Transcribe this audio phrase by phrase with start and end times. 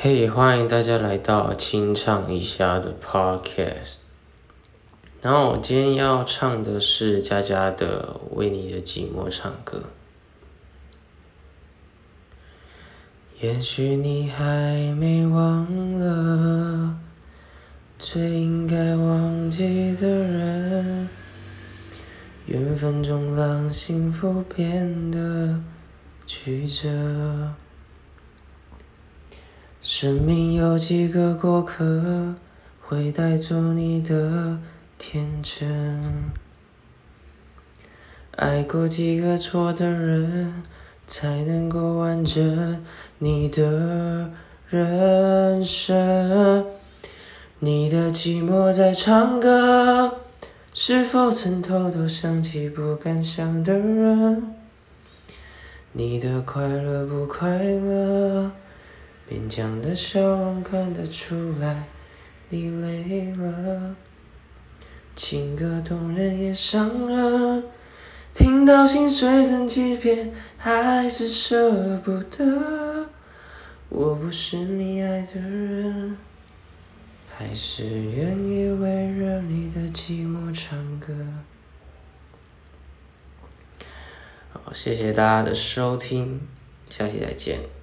[0.00, 3.96] 嘿，欢迎大家来到清唱一下的 Podcast。
[5.20, 9.82] 然后我今天要唱的是佳佳的《为你的寂寞唱歌》。
[13.40, 15.66] 也许你还没忘
[15.98, 16.96] 了
[17.98, 21.08] 最应该忘记的人，
[22.46, 25.60] 缘分中让幸福变得
[26.24, 27.52] 曲折。
[29.90, 32.34] 生命有几个过客，
[32.82, 34.58] 会带走你的
[34.98, 36.30] 天真？
[38.36, 40.62] 爱过几个错的人，
[41.06, 42.84] 才能够完整
[43.16, 44.30] 你的
[44.68, 46.66] 人生？
[47.60, 50.18] 你的寂寞在唱歌，
[50.74, 54.54] 是否曾偷偷想起不敢想的人？
[55.92, 58.52] 你的快乐不快乐？
[59.30, 61.86] 勉强的笑容看得出来，
[62.48, 63.94] 你累了。
[65.14, 67.64] 情歌动人也伤人，
[68.32, 73.10] 听到心碎成几片，还是舍不得。
[73.88, 76.16] 我不是你爱的人，
[77.28, 81.14] 还是愿意围着你的寂寞唱歌。
[84.52, 86.40] 好，谢谢大家的收听，
[86.88, 87.77] 下期再见。